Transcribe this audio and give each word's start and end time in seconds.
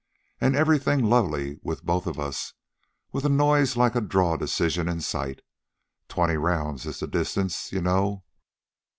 An' 0.39 0.55
everything 0.55 1.03
lovely 1.03 1.59
with 1.61 1.85
both 1.85 2.07
of 2.07 2.17
us, 2.19 2.53
with 3.11 3.23
a 3.23 3.29
noise 3.29 3.77
like 3.77 3.95
a 3.95 4.01
draw 4.01 4.35
decision 4.35 4.89
in 4.89 4.99
sight. 4.99 5.43
Twenty 6.07 6.37
rounds 6.37 6.87
is 6.87 7.01
the 7.01 7.07
distance, 7.07 7.71
you 7.71 7.83
know. 7.83 8.23